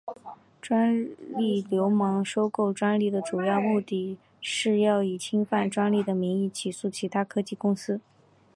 [0.63, 1.07] 专
[1.37, 8.01] 利流氓收购专利的主要目的是要以侵犯专利的名义起诉其他科技公司。